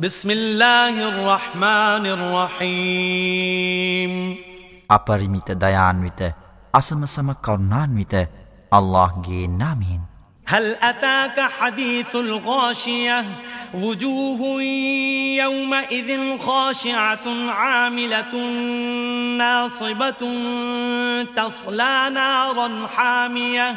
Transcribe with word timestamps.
بسم 0.00 0.30
الله 0.30 1.08
الرحمن 1.08 2.06
الرحيم. 2.06 4.12
أبرميت 4.90 5.50
ديان 5.50 6.02
ويت 6.02 6.34
أسم 6.74 7.06
سم 7.06 7.32
كرنان 7.32 7.96
ويت 7.96 8.14
الله 8.74 9.22
جي 9.26 9.46
نامين 9.46 10.00
هل 10.46 10.76
أتاك 10.82 11.40
حديث 11.40 12.16
الغاشية؟ 12.16 13.24
وجوه 13.74 14.62
يومئذ 15.42 16.38
خاشعة 16.38 17.50
عاملة 17.50 18.36
ناصبة 19.38 20.32
تصلى 21.36 22.10
نارا 22.14 22.86
حامية. 22.86 23.76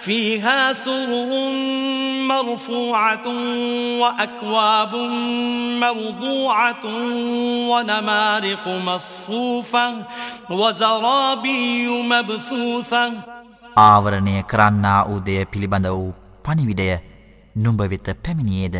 فيها 0.00 0.72
سرر 0.74 1.30
مرفوعة 2.28 3.26
وأكواب 4.00 4.94
موضوعة 5.80 6.84
ونمارق 7.70 8.68
مصفوفة 8.68 10.04
وزرابي 10.50 11.88
مبثوثة 12.02 13.12
ආවරණය 13.76 14.42
කරන්නා 14.42 15.00
වූදය 15.04 15.44
පිළිබඳ 15.44 15.86
වූ 15.88 16.12
පනිවිඩය 16.44 16.86
නුඹවෙත 17.56 18.06
පැමිණියේද 18.24 18.76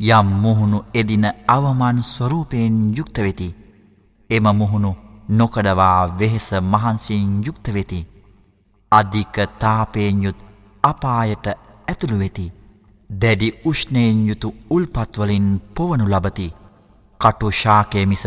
යම් 0.00 0.28
මුහුණු 0.42 0.78
එදින 0.94 1.24
අවමන් 1.48 1.98
ස්වරූපයෙන් 2.04 2.76
යුක්ත 2.98 3.18
වෙති 3.18 3.48
එම 4.30 4.46
මුහුණු 4.52 4.92
නොකඩවා 5.30 6.00
වෙහෙස 6.18 6.48
මහන්සියෙන් 6.64 7.32
යුක්ත 7.46 7.66
වෙති 7.74 8.00
අධික 8.91 9.37
තාපයෙන් 9.59 10.23
යුත් 10.23 10.39
අපායට 10.83 11.47
ඇතුළු 11.47 12.19
වෙති. 12.19 12.51
දැඩි 13.09 13.49
උෂ්ණයෙන් 13.65 14.27
යුතු 14.27 14.55
උල්පත්වලින් 14.69 15.47
පොවනු 15.75 16.05
ලබති. 16.05 16.47
කටු 17.19 17.51
ශාකය 17.53 18.05
මිස 18.05 18.25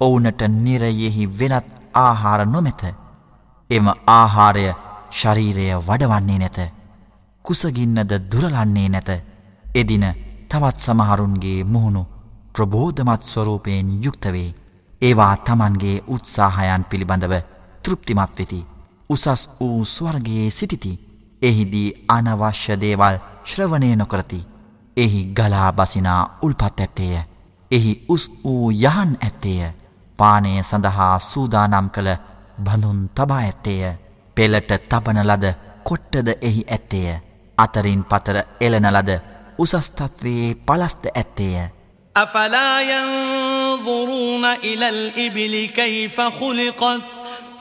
ඔවුනට 0.00 0.42
නිරයෙහි 0.56 1.24
වෙනත් 1.38 1.66
ආහාර 1.96 2.46
නොමැත. 2.46 2.82
එම 3.70 3.86
ආහාරය 4.08 4.66
ශරීරය 5.12 5.66
වඩවන්නේ 5.80 6.38
නැත. 6.38 6.58
කුසගින්නද 7.44 8.12
දුරලන්නේ 8.30 8.88
නැත. 8.88 9.10
එදින 9.74 10.06
තවත් 10.48 10.78
සමහරුන්ගේ 10.80 11.64
මුහුණු 11.66 12.02
ප්‍රබෝධමත් 12.54 13.22
ස්වරූපයෙන් 13.24 13.88
යුක්තවේ 14.04 14.48
ඒවා 15.02 15.34
තමන්ගේ 15.38 16.02
උත්සාහයන් 16.08 16.84
පිළිබඳව 16.84 17.34
තෘප්තිමත් 17.82 18.38
වෙති. 18.38 18.60
උසස් 19.09 19.49
වූ 19.59 19.85
ස්වර්ගයේ 19.87 20.51
සිටිති 20.51 20.93
එහිදී 21.41 21.87
අනවශ්‍ය 22.07 22.75
දේවල් 22.77 23.17
ශ්‍රවණය 23.45 23.95
නොකරති 23.95 24.39
එහි 24.97 25.21
ගලා 25.33 25.71
බසිනා 25.73 26.21
උල්පත් 26.41 26.79
ඇත්තේය 26.79 27.23
එහි 27.71 27.93
උස් 28.09 28.23
වූ 28.43 28.71
යහන් 28.73 29.11
ඇත්තේය 29.19 29.73
පානය 30.19 30.53
සඳහා 30.61 31.15
සූදානම් 31.21 31.89
කළ 31.89 32.09
බඳුන් 32.63 33.01
තබා 33.11 33.41
ඇත්තේය 33.41 33.91
පෙළට 34.37 34.71
තබන 34.89 35.21
ලද 35.23 35.53
කොට්ටද 35.83 36.33
එහි 36.41 36.63
ඇත්තේය 36.69 37.19
අතරින් 37.57 38.03
පතර 38.05 38.41
එලන 38.61 38.89
ලද 38.91 39.19
උසස්තත්වයේ 39.59 40.49
පලස්ත 40.65 41.13
ඇත්තේය 41.13 41.69
أفلا 42.15 42.81
ينظرون 42.81 44.45
إلى 44.45 44.89
الإبل 44.89 45.65
كيف 45.67 46.21
خلقت 46.21 47.09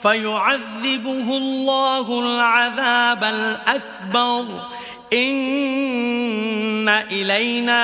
فيعذبه 0.00 1.28
الله 1.36 2.06
العذاب 2.20 3.24
الأكبر 3.24 4.44
إن 5.12 6.88
إلينا 6.88 7.82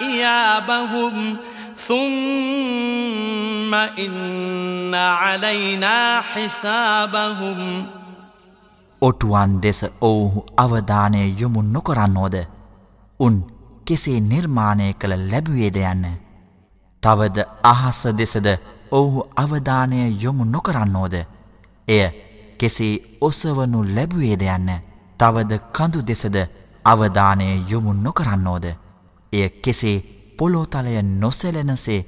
إيابهم 0.00 1.36
ثم 1.78 3.74
إن 3.74 4.94
علينا 4.94 6.20
حسابهم 6.22 7.86
ඔටුවන් 9.02 9.60
දෙස 9.60 9.80
ඔවුහු 10.00 10.40
අවධානය 10.56 11.18
යොමු 11.38 11.60
නොකරන්නෝද 11.74 12.36
උන් 13.20 13.34
කෙසේ 13.86 14.20
නිර්මාණය 14.22 14.86
කළ 15.00 15.14
ලැබුවේද 15.32 15.76
යන්න 15.82 16.06
තවද 17.02 17.44
අහස 17.64 18.00
දෙසද 18.12 18.48
ඔවුහු 18.91 19.21
අවධානය 19.35 19.97
යොමු 20.17 20.43
නොකරන්නෝද? 20.45 21.15
එය 21.87 22.03
කෙසේ 22.57 23.01
ඔසවනු 23.21 23.83
ලැබුවේද 23.95 24.43
යන්න 24.47 24.69
තවද 25.19 25.51
කඳු 25.73 25.99
දෙසද 26.03 26.37
අවධානය 26.85 27.45
යොමු 27.69 27.93
නොකරන්නෝද? 27.95 28.65
එය 29.33 29.49
කෙසේ 29.61 29.97
පොලෝතලය 30.37 31.01
නොසෙලෙනසේ 31.01 32.05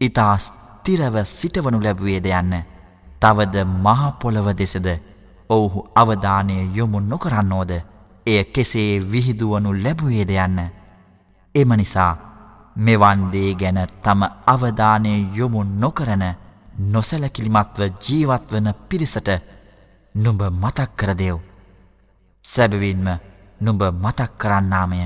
ඉතා 0.00 0.34
ස්තිරව 0.38 1.16
සිටවනු 1.28 1.78
ලැබුවේද 1.80 2.26
යන්න 2.32 2.54
තවද 3.20 3.64
මහපොළව 3.76 4.46
දෙසද 4.54 4.86
ඔවුහු 5.50 5.88
අවධානය 5.94 6.56
යොමු 6.74 7.00
නොකරන්නෝද? 7.02 7.72
එය 8.26 8.44
කෙසේ 8.46 9.00
විහිදුවනු 9.02 9.70
ලැබුවේද 9.74 10.30
යන්න? 10.30 10.58
එම 11.54 11.72
නිසා 11.72 12.31
මෙවන් 12.76 13.30
දේ 13.30 13.54
ගැන 13.54 13.78
තම 14.02 14.22
අවධානය 14.46 15.12
යොමු 15.34 15.62
නොකරන 15.64 16.24
නොසැලකිලිමත්ව 16.86 17.82
ජීවත්වන 18.00 18.68
පිරිසට 18.88 19.28
නුඹ 20.14 20.42
මතක් 20.52 20.90
කරදෙව්. 20.96 21.36
සැබවින්ම 22.44 23.06
නුඹ 23.60 23.82
මතක් 23.94 24.30
කරන්නාමය 24.38 25.00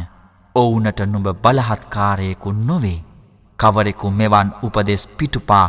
ඔවුනට 0.55 1.01
නුඹ 1.03 1.29
බලහත්කාරයෙකු 1.35 2.53
නොවේ. 2.53 3.05
කවරෙකු 3.59 4.11
මෙවන් 4.11 4.49
උපදෙස් 4.63 5.07
පිටුපා 5.09 5.67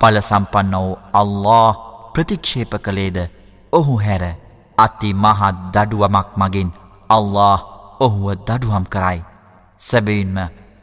පලසම්පන්න 0.00 0.74
වූ 0.74 0.98
අල්له 1.12 1.76
ප්‍රතික්ෂේප 2.12 2.72
කළේද 2.84 3.18
ඔහු 3.72 3.94
හැර 3.98 4.24
අති 4.78 5.14
මහත් 5.14 5.56
දඩුවමක් 5.74 6.28
මගින් 6.36 6.70
අල්له 7.10 7.58
ඔහුව 8.00 8.26
දඩුවම් 8.38 8.84
කරයි. 8.86 9.18
සැබවින්ම 9.80 10.38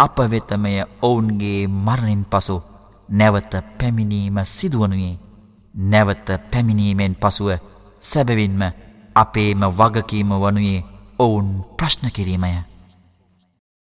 අප 0.05 0.17
වෙතමය 0.31 0.73
ඔවුන්ගේ 1.01 1.67
මරණින් 1.79 2.23
පසු 2.25 2.57
නැවත 3.09 3.53
පැමිණීම 3.77 4.37
සිදුවනුයේ. 4.45 5.19
නැවත 5.75 6.27
පැමිණීමෙන් 6.51 7.15
පසුව 7.15 7.49
සැබවින්ම 8.01 8.61
අපේම 9.15 9.61
වගකීම 9.71 10.29
වනුයේ 10.35 10.85
ඔවුන් 11.19 11.49
ප්‍රශ්න 11.77 12.11
කිරීමය. 12.11 12.72